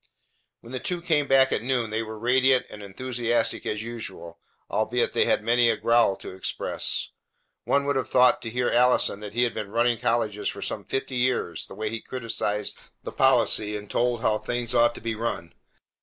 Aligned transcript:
When 0.61 0.73
the 0.73 0.79
two 0.79 0.99
came 0.99 1.27
back 1.27 1.51
at 1.51 1.61
noon, 1.61 1.91
they 1.91 2.01
were 2.01 2.17
radiant 2.17 2.65
and 2.71 2.81
enthusiastic 2.81 3.67
as 3.67 3.83
usual, 3.83 4.39
albeit 4.67 5.11
they 5.13 5.25
had 5.25 5.43
many 5.43 5.69
a 5.69 5.77
growl 5.77 6.15
to 6.15 6.31
express. 6.31 7.09
One 7.65 7.85
would 7.85 7.95
have 7.95 8.09
thought 8.09 8.41
to 8.41 8.49
hear 8.49 8.67
Allison 8.71 9.19
that 9.19 9.33
he 9.33 9.43
had 9.43 9.53
been 9.53 9.69
running 9.69 9.99
colleges 9.99 10.49
for 10.49 10.63
some 10.63 10.85
fifty 10.85 11.17
years 11.17 11.67
the 11.67 11.75
way 11.75 11.91
he 11.91 12.01
criticized 12.01 12.79
the 13.03 13.11
policy 13.11 13.77
and 13.77 13.91
told 13.91 14.21
how 14.21 14.39
things 14.39 14.73
ought 14.73 14.95
to 14.95 15.01
be 15.01 15.13
run. 15.13 15.53